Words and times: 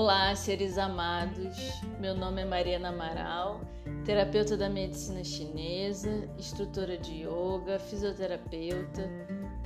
Olá, 0.00 0.32
seres 0.36 0.78
amados. 0.78 1.56
Meu 1.98 2.14
nome 2.14 2.42
é 2.42 2.44
Mariana 2.44 2.90
Amaral, 2.90 3.60
terapeuta 4.04 4.56
da 4.56 4.70
medicina 4.70 5.24
chinesa, 5.24 6.30
instrutora 6.38 6.96
de 6.96 7.24
yoga, 7.24 7.80
fisioterapeuta. 7.80 9.10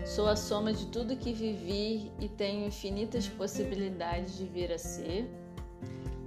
Sou 0.07 0.27
a 0.27 0.35
soma 0.35 0.73
de 0.73 0.87
tudo 0.87 1.19
que 1.19 1.35
vivi 1.35 2.11
e 2.19 2.31
tenho 2.31 2.67
infinitas 2.67 3.29
possibilidades 3.29 4.39
de 4.39 4.47
vir 4.47 4.73
a 4.73 4.79
ser. 4.79 5.31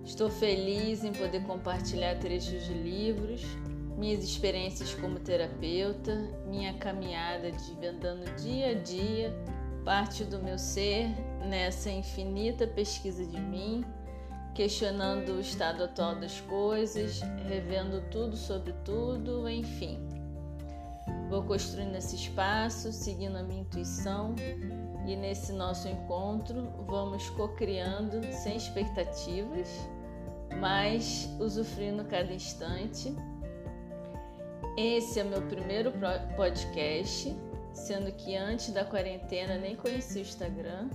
Estou 0.05 0.29
feliz 0.29 1.03
em 1.03 1.11
poder 1.11 1.41
compartilhar 1.41 2.19
trechos 2.19 2.63
de 2.63 2.73
livros, 2.75 3.41
minhas 3.97 4.23
experiências 4.23 4.93
como 4.93 5.19
terapeuta, 5.19 6.15
minha 6.45 6.75
caminhada 6.75 7.49
desvendando 7.49 8.23
dia 8.35 8.69
a 8.69 8.73
dia 8.75 9.33
parte 9.85 10.23
do 10.23 10.39
meu 10.39 10.57
ser 10.57 11.07
nessa 11.47 11.91
infinita 11.91 12.65
pesquisa 12.65 13.23
de 13.23 13.39
mim, 13.39 13.85
questionando 14.55 15.33
o 15.33 15.41
estado 15.41 15.83
atual 15.83 16.15
das 16.15 16.39
coisas, 16.41 17.19
revendo 17.45 18.01
tudo 18.09 18.37
sobre 18.37 18.73
tudo, 18.85 19.47
enfim. 19.49 19.99
Vou 21.29 21.43
construindo 21.43 21.95
esse 21.95 22.15
espaço, 22.15 22.91
seguindo 22.93 23.35
a 23.35 23.43
minha 23.43 23.61
intuição 23.61 24.33
e 25.05 25.15
nesse 25.15 25.51
nosso 25.51 25.87
encontro 25.89 26.71
vamos 26.87 27.29
co-criando 27.31 28.23
sem 28.31 28.55
expectativas, 28.55 29.67
mas 30.59 31.29
usufruindo 31.39 32.05
cada 32.05 32.33
instante. 32.33 33.13
Esse 34.77 35.19
é 35.19 35.23
meu 35.23 35.41
primeiro 35.41 35.91
podcast, 36.37 37.35
sendo 37.73 38.11
que 38.13 38.37
antes 38.37 38.71
da 38.71 38.85
quarentena 38.85 39.57
nem 39.57 39.75
conheci 39.75 40.19
o 40.19 40.21
Instagram 40.21 40.89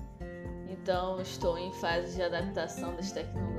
então, 0.70 1.20
estou 1.20 1.59
em 1.59 1.73
fase 1.74 2.16
de 2.16 2.23
adaptação 2.23 2.95
das 2.95 3.10
tecnologias. 3.12 3.49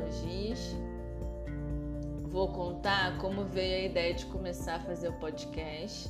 Vou 2.31 2.47
contar 2.47 3.17
como 3.17 3.43
veio 3.43 3.75
a 3.75 3.85
ideia 3.87 4.13
de 4.13 4.25
começar 4.27 4.75
a 4.75 4.79
fazer 4.79 5.09
o 5.09 5.13
podcast. 5.19 6.09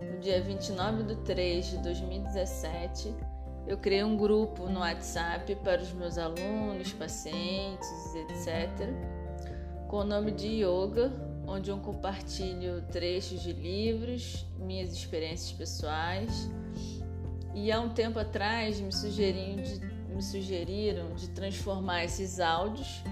No 0.00 0.18
dia 0.18 0.40
29 0.40 1.02
de 1.02 1.16
3 1.16 1.66
de 1.66 1.78
2017, 1.78 3.14
eu 3.66 3.76
criei 3.76 4.02
um 4.02 4.16
grupo 4.16 4.70
no 4.70 4.80
WhatsApp 4.80 5.54
para 5.56 5.82
os 5.82 5.92
meus 5.92 6.16
alunos, 6.16 6.94
pacientes, 6.94 8.14
etc., 8.14 8.88
com 9.86 9.98
o 9.98 10.04
nome 10.04 10.32
de 10.32 10.64
Yoga, 10.64 11.12
onde 11.46 11.70
eu 11.70 11.76
compartilho 11.78 12.82
trechos 12.90 13.42
de 13.42 13.52
livros, 13.52 14.46
minhas 14.58 14.94
experiências 14.94 15.52
pessoais. 15.52 16.50
E 17.54 17.70
há 17.70 17.78
um 17.80 17.90
tempo 17.90 18.18
atrás 18.18 18.80
me 18.80 18.92
sugeriram 18.92 19.62
de 19.62 20.00
me 20.14 20.22
sugeriram 20.22 21.14
de 21.14 21.28
transformar 21.30 22.04
esses 22.04 22.40
áudios 22.40 23.02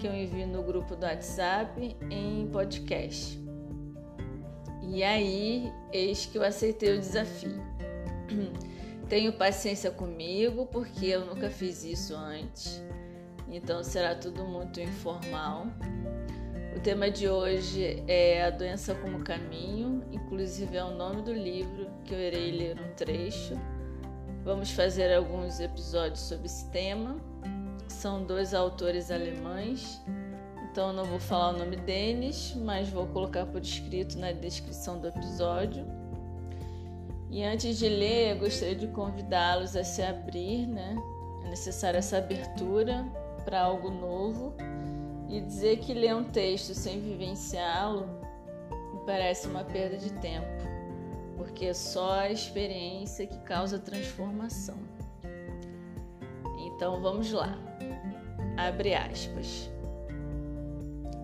que 0.00 0.06
eu 0.06 0.14
envio 0.14 0.46
no 0.46 0.62
grupo 0.62 0.96
do 0.96 1.04
WhatsApp 1.04 1.96
em 2.10 2.48
podcast. 2.50 3.38
E 4.82 5.02
aí, 5.04 5.70
eis 5.92 6.24
que 6.24 6.38
eu 6.38 6.42
aceitei 6.42 6.96
o 6.96 6.98
desafio. 6.98 7.60
Tenho 9.08 9.32
paciência 9.32 9.90
comigo, 9.90 10.66
porque 10.66 11.06
eu 11.06 11.26
nunca 11.26 11.50
fiz 11.50 11.84
isso 11.84 12.14
antes, 12.14 12.82
então 13.48 13.84
será 13.84 14.14
tudo 14.14 14.44
muito 14.44 14.80
informal. 14.80 15.66
O 16.74 16.80
tema 16.80 17.10
de 17.10 17.28
hoje 17.28 18.02
é 18.08 18.44
a 18.44 18.50
doença 18.50 18.94
como 18.94 19.22
caminho, 19.22 20.02
inclusive 20.10 20.76
é 20.76 20.84
o 20.84 20.94
nome 20.94 21.22
do 21.22 21.32
livro 21.32 21.90
que 22.04 22.14
eu 22.14 22.18
irei 22.18 22.52
ler 22.52 22.80
um 22.80 22.94
trecho 22.94 23.54
Vamos 24.42 24.70
fazer 24.70 25.14
alguns 25.14 25.60
episódios 25.60 26.20
sobre 26.20 26.46
esse 26.46 26.68
tema. 26.70 27.16
São 28.00 28.24
dois 28.24 28.54
autores 28.54 29.10
alemães, 29.10 30.00
então 30.64 30.90
não 30.90 31.04
vou 31.04 31.20
falar 31.20 31.50
o 31.50 31.58
nome 31.58 31.76
deles, 31.76 32.54
mas 32.56 32.88
vou 32.88 33.06
colocar 33.08 33.44
por 33.44 33.60
escrito 33.60 34.18
na 34.18 34.32
descrição 34.32 34.98
do 34.98 35.08
episódio. 35.08 35.84
E 37.28 37.44
antes 37.44 37.76
de 37.76 37.90
ler, 37.90 38.38
gostaria 38.38 38.74
de 38.74 38.86
convidá-los 38.86 39.76
a 39.76 39.84
se 39.84 40.00
abrir, 40.00 40.66
né? 40.66 40.96
É 41.44 41.50
necessária 41.50 41.98
essa 41.98 42.16
abertura 42.16 43.04
para 43.44 43.60
algo 43.60 43.90
novo 43.90 44.54
e 45.28 45.38
dizer 45.42 45.80
que 45.80 45.92
ler 45.92 46.16
um 46.16 46.24
texto 46.24 46.72
sem 46.72 47.02
vivenciá-lo 47.02 48.06
me 48.94 49.04
parece 49.04 49.46
uma 49.46 49.62
perda 49.62 49.98
de 49.98 50.10
tempo 50.14 50.48
porque 51.36 51.66
é 51.66 51.74
só 51.74 52.20
a 52.20 52.30
experiência 52.30 53.26
que 53.26 53.38
causa 53.40 53.78
transformação. 53.78 54.78
Então 56.66 57.02
vamos 57.02 57.30
lá. 57.30 57.69
Abre 58.56 58.94
aspas. 58.94 59.70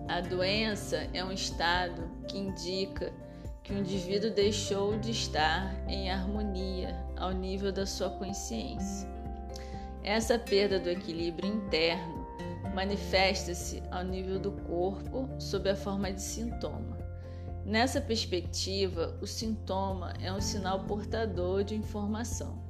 A 0.07 0.21
doença 0.21 1.07
é 1.13 1.23
um 1.23 1.31
estado 1.31 2.09
que 2.27 2.37
indica 2.37 3.11
que 3.61 3.73
o 3.73 3.77
indivíduo 3.77 4.31
deixou 4.31 4.97
de 4.97 5.11
estar 5.11 5.75
em 5.89 6.09
harmonia 6.09 6.95
ao 7.17 7.31
nível 7.31 7.71
da 7.71 7.85
sua 7.85 8.09
consciência. 8.11 9.09
Essa 10.03 10.39
perda 10.39 10.79
do 10.79 10.89
equilíbrio 10.89 11.49
interno 11.49 12.25
manifesta-se 12.73 13.83
ao 13.91 14.03
nível 14.03 14.39
do 14.39 14.51
corpo 14.51 15.27
sob 15.37 15.69
a 15.69 15.75
forma 15.75 16.13
de 16.13 16.21
sintoma. 16.21 16.97
Nessa 17.65 17.99
perspectiva, 17.99 19.17
o 19.21 19.27
sintoma 19.27 20.13
é 20.21 20.31
um 20.31 20.39
sinal 20.39 20.85
portador 20.85 21.65
de 21.65 21.75
informação, 21.75 22.63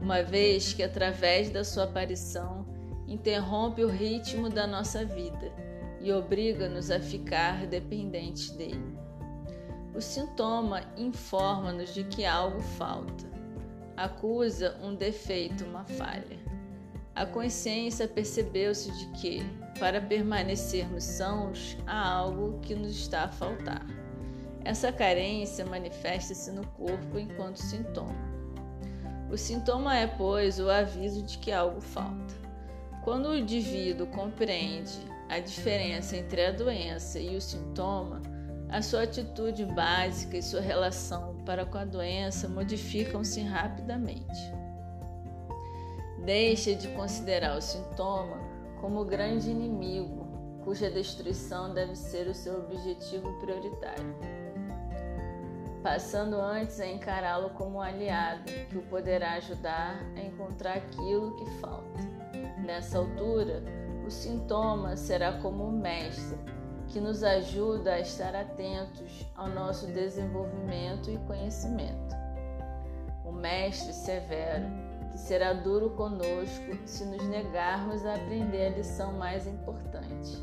uma 0.00 0.22
vez 0.22 0.72
que, 0.72 0.82
através 0.82 1.50
da 1.50 1.62
sua 1.62 1.84
aparição, 1.84 2.59
interrompe 3.10 3.82
o 3.82 3.88
ritmo 3.88 4.48
da 4.48 4.68
nossa 4.68 5.04
vida 5.04 5.52
e 6.00 6.12
obriga-nos 6.12 6.90
a 6.90 7.00
ficar 7.00 7.66
dependentes 7.66 8.50
dele. 8.52 8.96
O 9.92 10.00
sintoma 10.00 10.82
informa-nos 10.96 11.92
de 11.92 12.04
que 12.04 12.24
algo 12.24 12.60
falta, 12.60 13.28
acusa 13.96 14.78
um 14.80 14.94
defeito, 14.94 15.64
uma 15.64 15.84
falha. 15.84 16.38
A 17.16 17.26
consciência 17.26 18.06
percebeu-se 18.06 18.90
de 18.92 19.06
que, 19.20 19.42
para 19.80 20.00
permanecermos 20.00 21.02
sãos, 21.02 21.76
há 21.86 22.08
algo 22.08 22.60
que 22.60 22.74
nos 22.76 22.96
está 22.96 23.24
a 23.24 23.28
faltar. 23.28 23.84
Essa 24.64 24.92
carência 24.92 25.66
manifesta-se 25.66 26.52
no 26.52 26.64
corpo 26.68 27.18
enquanto 27.18 27.56
sintoma. 27.56 28.30
O 29.30 29.36
sintoma 29.36 29.96
é, 29.96 30.06
pois, 30.06 30.60
o 30.60 30.70
aviso 30.70 31.22
de 31.22 31.38
que 31.38 31.50
algo 31.50 31.80
falta. 31.80 32.39
Quando 33.10 33.30
o 33.30 33.36
indivíduo 33.36 34.06
compreende 34.06 34.96
a 35.28 35.40
diferença 35.40 36.16
entre 36.16 36.46
a 36.46 36.52
doença 36.52 37.18
e 37.18 37.34
o 37.34 37.40
sintoma, 37.40 38.22
a 38.68 38.80
sua 38.80 39.02
atitude 39.02 39.64
básica 39.64 40.36
e 40.36 40.42
sua 40.42 40.60
relação 40.60 41.34
para 41.44 41.66
com 41.66 41.76
a 41.76 41.84
doença 41.84 42.48
modificam-se 42.48 43.40
rapidamente. 43.40 44.38
Deixa 46.24 46.72
de 46.76 46.86
considerar 46.90 47.58
o 47.58 47.60
sintoma 47.60 48.38
como 48.80 49.00
o 49.00 49.04
grande 49.04 49.50
inimigo, 49.50 50.28
cuja 50.62 50.88
destruição 50.88 51.74
deve 51.74 51.96
ser 51.96 52.28
o 52.28 52.34
seu 52.34 52.60
objetivo 52.60 53.40
prioritário 53.40 54.14
passando 55.82 56.36
antes 56.36 56.78
a 56.78 56.86
encará-lo 56.86 57.50
como 57.50 57.78
um 57.78 57.80
aliado 57.80 58.52
que 58.68 58.76
o 58.76 58.82
poderá 58.82 59.32
ajudar 59.32 59.98
a 60.14 60.20
encontrar 60.20 60.74
aquilo 60.74 61.34
que 61.36 61.46
falta. 61.58 62.19
Nessa 62.70 62.98
altura, 62.98 63.64
o 64.06 64.10
sintoma 64.12 64.96
será 64.96 65.32
como 65.32 65.66
um 65.66 65.72
mestre 65.72 66.38
que 66.86 67.00
nos 67.00 67.24
ajuda 67.24 67.94
a 67.94 68.00
estar 68.00 68.32
atentos 68.32 69.26
ao 69.34 69.48
nosso 69.48 69.88
desenvolvimento 69.88 71.10
e 71.10 71.18
conhecimento. 71.26 72.14
O 73.24 73.32
mestre 73.32 73.92
severo, 73.92 74.66
que 75.10 75.18
será 75.18 75.52
duro 75.52 75.90
conosco 75.90 76.78
se 76.86 77.04
nos 77.06 77.24
negarmos 77.24 78.06
a 78.06 78.14
aprender 78.14 78.66
a 78.66 78.76
lição 78.76 79.14
mais 79.14 79.48
importante. 79.48 80.38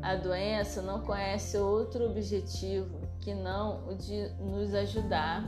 A 0.00 0.16
doença 0.16 0.80
não 0.80 1.02
conhece 1.02 1.58
outro 1.58 2.06
objetivo 2.06 2.98
que 3.20 3.34
não 3.34 3.86
o 3.88 3.94
de 3.94 4.26
nos 4.40 4.72
ajudar 4.72 5.44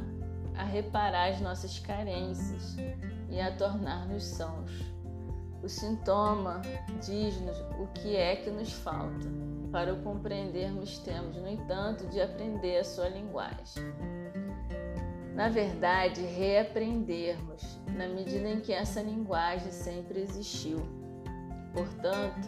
a 0.55 0.65
reparar 0.65 1.31
as 1.31 1.41
nossas 1.41 1.79
carências 1.79 2.77
e 3.31 3.41
a 3.41 3.57
tornar-nos 3.57 4.23
sãos. 4.23 4.94
O 5.65 5.69
sintoma 5.69 6.61
diz-nos 7.01 7.59
o 7.81 7.87
que 7.95 8.17
é 8.17 8.37
que 8.37 8.51
nos 8.51 8.71
falta. 8.71 9.27
Para 9.73 9.95
o 9.95 10.03
compreendermos, 10.03 10.99
temos, 10.99 11.39
no 11.39 11.49
entanto, 11.49 12.07
de 12.09 12.21
aprender 12.21 12.81
a 12.81 12.85
sua 12.85 13.09
linguagem. 13.09 13.83
Na 15.35 15.49
verdade, 15.49 16.21
reaprendermos, 16.21 17.81
na 17.97 18.07
medida 18.07 18.47
em 18.47 18.61
que 18.61 18.75
essa 18.75 19.01
linguagem 19.01 19.73
sempre 19.73 20.21
existiu. 20.21 20.87
Portanto, 21.73 22.47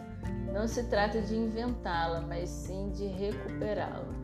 não 0.53 0.69
se 0.69 0.85
trata 0.85 1.23
de 1.23 1.35
inventá-la, 1.35 2.21
mas 2.21 2.51
sim 2.51 2.91
de 2.91 3.07
recuperá-la. 3.07 4.15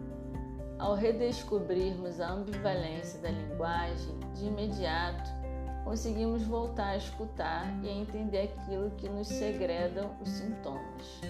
Ao 0.79 0.95
redescobrirmos 0.95 2.21
a 2.21 2.29
ambivalência 2.29 3.19
da 3.21 3.31
linguagem, 3.31 4.21
de 4.35 4.45
imediato 4.45 5.42
conseguimos 5.85 6.43
voltar 6.43 6.91
a 6.91 6.97
escutar 6.97 7.67
e 7.83 7.89
a 7.89 7.93
entender 7.93 8.53
aquilo 8.55 8.91
que 8.93 9.09
nos 9.09 9.29
segredam 9.29 10.11
os 10.21 10.29
sintomas. 10.29 11.21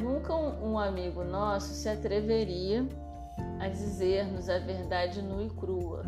Nunca 0.00 0.34
um 0.34 0.78
amigo 0.78 1.24
nosso 1.24 1.72
se 1.72 1.88
atreveria 1.88 2.86
a 3.60 3.68
dizer-nos 3.68 4.48
a 4.48 4.58
verdade 4.58 5.22
nua 5.22 5.44
e 5.44 5.50
crua, 5.50 6.02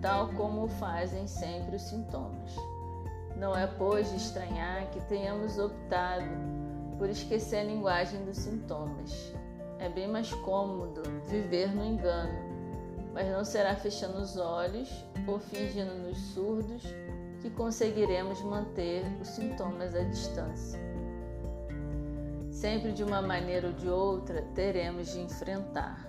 tal 0.00 0.28
como 0.34 0.68
fazem 0.68 1.26
sempre 1.26 1.76
os 1.76 1.82
sintomas. 1.82 2.54
Não 3.36 3.56
é, 3.56 3.66
pois, 3.66 4.08
de 4.10 4.16
estranhar 4.16 4.90
que 4.90 5.00
tenhamos 5.02 5.58
optado 5.58 6.26
por 6.98 7.08
esquecer 7.08 7.58
a 7.58 7.64
linguagem 7.64 8.24
dos 8.24 8.36
sintomas. 8.36 9.32
É 9.80 9.88
bem 9.88 10.06
mais 10.06 10.32
cômodo 10.32 11.02
viver 11.28 11.74
no 11.74 11.84
engano, 11.84 12.38
mas 13.12 13.28
não 13.28 13.44
será 13.44 13.74
fechando 13.74 14.18
os 14.18 14.36
olhos 14.36 15.04
ou 15.26 15.40
fingindo-nos 15.40 16.16
surdos 16.32 16.84
que 17.44 17.50
conseguiremos 17.50 18.40
manter 18.40 19.04
os 19.20 19.28
sintomas 19.28 19.94
à 19.94 20.02
distância. 20.02 20.80
Sempre 22.50 22.90
de 22.92 23.04
uma 23.04 23.20
maneira 23.20 23.66
ou 23.66 23.72
de 23.74 23.86
outra 23.86 24.40
teremos 24.54 25.12
de 25.12 25.20
enfrentar. 25.20 26.08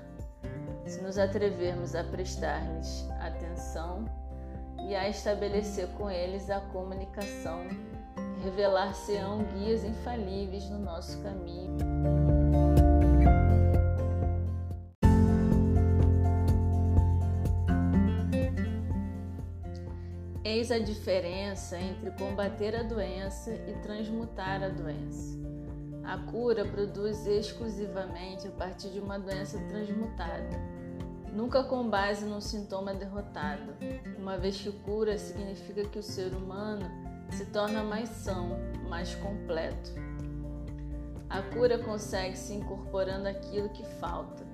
Se 0.85 1.01
nos 1.01 1.17
atrevermos 1.17 1.93
a 1.93 2.05
prestar-lhes 2.05 3.05
atenção 3.19 4.05
e 4.87 4.95
a 4.95 5.09
estabelecer 5.09 5.89
com 5.97 6.09
eles 6.09 6.49
a 6.49 6.61
comunicação, 6.61 7.67
revelar-se-ão 8.41 9.43
guias 9.43 9.83
infalíveis 9.83 10.69
no 10.69 10.79
nosso 10.79 11.21
caminho. 11.21 12.34
Eis 20.55 20.71
a 20.71 20.79
diferença 20.79 21.77
entre 21.77 22.11
combater 22.11 22.77
a 22.77 22.81
doença 22.81 23.53
e 23.53 23.73
transmutar 23.81 24.63
a 24.63 24.69
doença. 24.69 25.37
A 26.01 26.17
cura 26.31 26.63
produz 26.63 27.27
exclusivamente 27.27 28.47
a 28.47 28.51
partir 28.51 28.87
de 28.91 29.01
uma 29.01 29.19
doença 29.19 29.59
transmutada, 29.67 30.57
nunca 31.33 31.61
com 31.61 31.89
base 31.89 32.23
num 32.23 32.39
sintoma 32.39 32.93
derrotado, 32.93 33.73
uma 34.17 34.37
vez 34.37 34.57
que 34.57 34.71
cura 34.71 35.17
significa 35.17 35.83
que 35.89 35.99
o 35.99 36.03
ser 36.03 36.33
humano 36.33 36.89
se 37.31 37.47
torna 37.47 37.83
mais 37.83 38.07
são, 38.07 38.57
mais 38.87 39.13
completo. 39.15 39.91
A 41.29 41.41
cura 41.41 41.79
consegue 41.79 42.37
se 42.37 42.53
incorporando 42.53 43.27
aquilo 43.27 43.67
que 43.67 43.83
falta, 43.99 44.45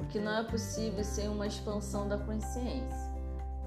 o 0.00 0.06
que 0.06 0.18
não 0.18 0.34
é 0.34 0.44
possível 0.44 1.04
sem 1.04 1.28
uma 1.28 1.46
expansão 1.46 2.08
da 2.08 2.16
consciência. 2.16 3.11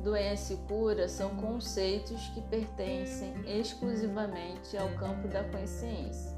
Doença 0.05 0.53
e 0.53 0.57
cura 0.67 1.09
são 1.09 1.31
conceitos 1.31 2.27
que 2.27 2.39
pertencem 2.41 3.33
exclusivamente 3.47 4.77
ao 4.77 4.87
campo 4.89 5.27
da 5.27 5.43
consciência 5.45 6.31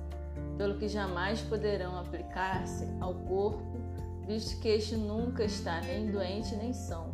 pelo 0.58 0.78
que 0.78 0.88
jamais 0.88 1.42
poderão 1.42 2.00
aplicar-se 2.00 2.88
ao 3.02 3.14
corpo, 3.14 3.78
visto 4.26 4.58
que 4.62 4.70
este 4.70 4.96
nunca 4.96 5.44
está 5.44 5.82
nem 5.82 6.10
doente 6.10 6.56
nem 6.56 6.72
são. 6.72 7.12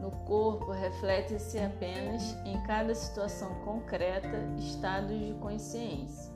No 0.00 0.10
corpo, 0.26 0.72
reflete-se 0.72 1.60
apenas 1.60 2.36
em 2.44 2.60
cada 2.64 2.92
situação 2.92 3.54
concreta 3.60 4.36
estados 4.58 5.16
de 5.16 5.32
consciência. 5.34 6.32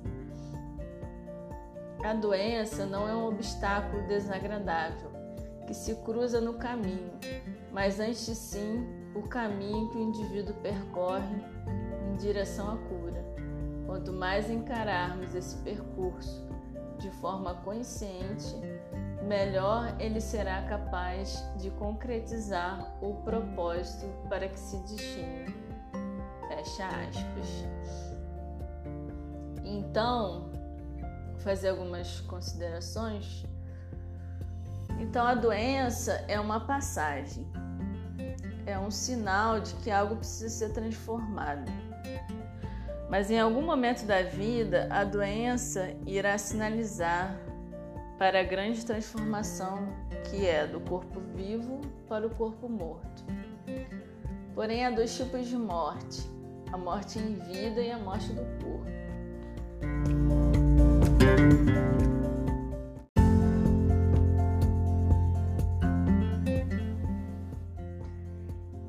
A 2.05 2.15
doença 2.15 2.87
não 2.87 3.09
é 3.09 3.15
um 3.15 3.27
obstáculo 3.27 4.07
desagradável 4.07 5.11
que 5.67 5.75
se 5.75 5.97
cruza 5.97 6.41
no 6.41 6.55
caminho, 6.55 7.19
mas 7.73 7.99
antes 7.99 8.21
sim 8.21 8.98
o 9.15 9.23
caminho 9.23 9.89
que 9.91 9.99
o 9.99 10.03
indivíduo 10.03 10.55
percorre 10.63 11.43
em 12.11 12.17
direção 12.17 12.73
à 12.73 12.77
cura. 12.77 13.25
Quanto 13.87 14.13
mais 14.13 14.51
encararmos 14.51 15.35
esse 15.35 15.57
percurso 15.59 16.47
de 16.99 17.11
forma 17.13 17.55
consciente, 17.55 18.55
melhor 19.23 19.95
ele 19.99 20.21
será 20.21 20.63
capaz 20.63 21.45
de 21.59 21.71
concretizar 21.71 22.97
o 23.03 23.15
propósito 23.23 24.07
para 24.29 24.49
que 24.49 24.59
se 24.59 24.77
destina. 24.79 25.47
Fecha 26.49 26.87
aspas. 26.87 27.65
Então, 29.65 30.51
fazer 31.39 31.71
algumas 31.71 32.21
considerações. 32.23 33.47
Então, 34.99 35.27
a 35.27 35.35
doença 35.35 36.13
é 36.27 36.41
uma 36.41 36.61
passagem, 36.61 37.47
é 38.69 38.79
um 38.79 38.91
sinal 38.91 39.61
de 39.61 39.73
que 39.77 39.91
algo 39.91 40.17
precisa 40.17 40.51
ser 40.51 40.73
transformado. 40.73 41.71
Mas 43.09 43.31
em 43.31 43.41
algum 43.41 43.63
momento 43.63 44.05
da 44.05 44.23
vida, 44.23 44.87
a 44.91 45.03
doença 45.05 45.95
irá 46.07 46.37
sinalizar 46.37 47.35
para 48.19 48.41
a 48.41 48.43
grande 48.43 48.85
transformação 48.85 49.89
que 50.29 50.47
é 50.47 50.67
do 50.67 50.81
corpo 50.81 51.19
vivo 51.35 51.81
para 52.07 52.27
o 52.27 52.31
corpo 52.31 52.69
morto. 52.69 53.25
Porém, 54.55 54.85
há 54.85 54.91
dois 54.91 55.17
tipos 55.17 55.47
de 55.47 55.57
morte: 55.57 56.29
a 56.71 56.77
morte 56.77 57.19
em 57.19 57.35
vida 57.35 57.81
e 57.81 57.91
a 57.91 57.99
morte 57.99 58.31
do 58.35 58.43
corpo. 58.63 58.99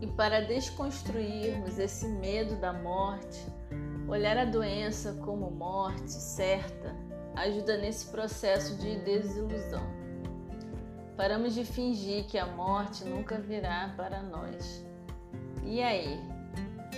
E 0.02 0.08
para 0.08 0.42
desconstruirmos 0.42 1.78
esse 1.78 2.08
medo 2.08 2.56
da 2.56 2.72
morte, 2.72 3.46
Olhar 4.10 4.40
a 4.40 4.46
doença 4.46 5.14
como 5.24 5.52
morte 5.52 6.10
certa 6.10 6.96
ajuda 7.36 7.78
nesse 7.78 8.08
processo 8.08 8.76
de 8.78 8.98
desilusão. 9.02 9.84
Paramos 11.16 11.54
de 11.54 11.64
fingir 11.64 12.26
que 12.26 12.36
a 12.36 12.48
morte 12.48 13.06
nunca 13.06 13.38
virá 13.38 13.94
para 13.96 14.24
nós. 14.24 14.84
E 15.64 15.80
aí? 15.84 16.20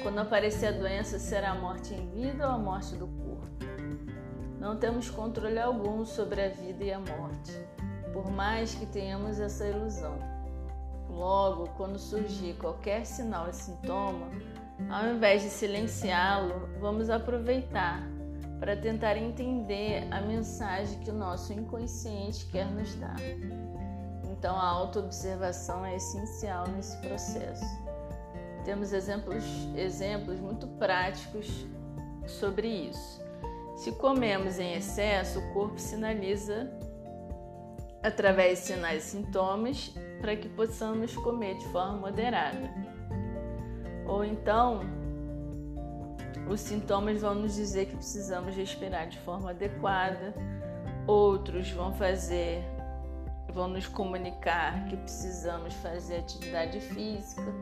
Quando 0.01 0.19
aparecer 0.19 0.67
a 0.67 0.71
doença, 0.71 1.19
será 1.19 1.51
a 1.51 1.55
morte 1.55 1.93
em 1.93 2.09
vida 2.11 2.47
ou 2.47 2.53
a 2.53 2.57
morte 2.57 2.95
do 2.95 3.07
corpo? 3.07 3.65
Não 4.57 4.77
temos 4.77 5.09
controle 5.09 5.59
algum 5.59 6.05
sobre 6.05 6.41
a 6.41 6.47
vida 6.47 6.85
e 6.85 6.93
a 6.93 6.99
morte, 6.99 7.51
por 8.13 8.31
mais 8.31 8.73
que 8.73 8.85
tenhamos 8.85 9.37
essa 9.37 9.67
ilusão. 9.67 10.17
Logo, 11.11 11.67
quando 11.75 11.99
surgir 11.99 12.55
qualquer 12.55 13.05
sinal 13.05 13.49
e 13.49 13.53
sintoma, 13.53 14.29
ao 14.89 15.13
invés 15.13 15.41
de 15.41 15.49
silenciá-lo, 15.49 16.69
vamos 16.79 17.09
aproveitar 17.09 18.01
para 18.59 18.77
tentar 18.77 19.17
entender 19.17 20.07
a 20.11 20.21
mensagem 20.21 20.99
que 20.99 21.09
o 21.09 21.13
nosso 21.13 21.51
inconsciente 21.51 22.45
quer 22.45 22.65
nos 22.71 22.95
dar. 22.95 23.19
Então, 24.31 24.55
a 24.55 24.65
autoobservação 24.65 25.85
é 25.85 25.95
essencial 25.95 26.67
nesse 26.69 26.97
processo. 26.97 27.65
Temos 28.63 28.93
exemplos, 28.93 29.43
exemplos 29.75 30.39
muito 30.39 30.67
práticos 30.67 31.65
sobre 32.25 32.67
isso. 32.67 33.21
Se 33.75 33.91
comemos 33.93 34.59
em 34.59 34.73
excesso, 34.73 35.39
o 35.39 35.53
corpo 35.53 35.79
sinaliza 35.79 36.71
através 38.03 38.59
de 38.59 38.65
sinais 38.65 39.05
e 39.05 39.11
sintomas 39.11 39.93
para 40.19 40.35
que 40.35 40.49
possamos 40.49 41.15
comer 41.15 41.57
de 41.57 41.65
forma 41.67 41.97
moderada. 41.97 42.69
Ou 44.05 44.23
então, 44.23 44.81
os 46.49 46.59
sintomas 46.61 47.21
vão 47.21 47.35
nos 47.35 47.55
dizer 47.55 47.87
que 47.87 47.95
precisamos 47.95 48.55
respirar 48.55 49.07
de 49.07 49.17
forma 49.19 49.51
adequada, 49.51 50.33
outros 51.07 51.71
vão 51.71 51.93
fazer, 51.93 52.63
vão 53.53 53.67
nos 53.67 53.87
comunicar 53.87 54.85
que 54.85 54.97
precisamos 54.97 55.73
fazer 55.75 56.17
atividade 56.17 56.79
física, 56.79 57.53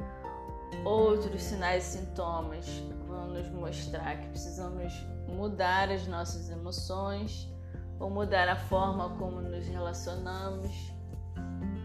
outros 0.83 1.41
sinais 1.43 1.93
e 1.93 1.97
sintomas 1.99 2.65
vão 3.07 3.27
nos 3.27 3.49
mostrar 3.49 4.17
que 4.17 4.27
precisamos 4.29 4.93
mudar 5.27 5.89
as 5.89 6.07
nossas 6.07 6.49
emoções 6.49 7.47
ou 7.99 8.09
mudar 8.09 8.47
a 8.47 8.55
forma 8.55 9.09
como 9.17 9.41
nos 9.41 9.67
relacionamos. 9.67 10.91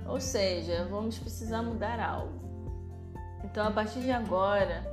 Ou 0.07 0.21
seja, 0.21 0.87
vamos 0.91 1.19
precisar 1.19 1.63
mudar 1.63 1.99
algo. 1.99 2.45
Então, 3.43 3.67
a 3.67 3.71
partir 3.71 4.01
de 4.01 4.11
agora, 4.11 4.85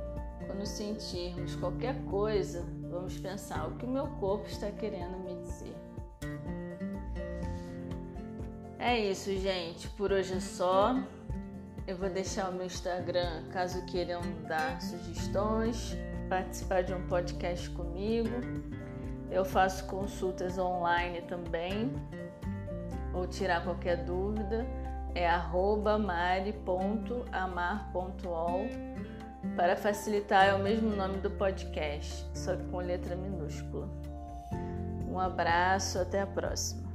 quando 0.46 0.66
sentirmos 0.66 1.54
qualquer 1.56 1.94
coisa, 2.04 2.64
vamos 2.90 3.16
pensar 3.18 3.68
o 3.68 3.76
que 3.76 3.84
o 3.84 3.88
meu 3.88 4.06
corpo 4.18 4.46
está 4.46 4.70
querendo 4.70 5.18
me 5.18 5.40
dizer. 5.42 5.76
É 8.78 8.98
isso, 8.98 9.30
gente. 9.38 9.88
Por 9.90 10.12
hoje 10.12 10.34
é 10.34 10.40
só. 10.40 10.96
Eu 11.86 11.96
vou 11.96 12.10
deixar 12.10 12.50
o 12.50 12.52
meu 12.52 12.66
Instagram 12.66 13.44
caso 13.52 13.84
queiram 13.86 14.20
dar 14.46 14.80
sugestões, 14.80 15.96
participar 16.28 16.82
de 16.82 16.92
um 16.92 17.06
podcast 17.06 17.70
comigo. 17.70 18.28
Eu 19.32 19.44
faço 19.44 19.86
consultas 19.86 20.58
online 20.58 21.22
também, 21.22 21.90
ou 23.14 23.26
tirar 23.26 23.64
qualquer 23.64 24.04
dúvida 24.04 24.66
é 25.14 25.28
mari.amar.ol. 25.98 26.52
Para 29.56 29.74
facilitar, 29.76 30.46
é 30.46 30.54
o 30.54 30.58
mesmo 30.58 30.94
nome 30.94 31.18
do 31.18 31.30
podcast, 31.30 32.26
só 32.34 32.54
que 32.56 32.64
com 32.64 32.78
letra 32.78 33.16
minúscula. 33.16 33.88
Um 35.08 35.18
abraço, 35.18 35.98
até 35.98 36.20
a 36.20 36.26
próxima. 36.26 36.90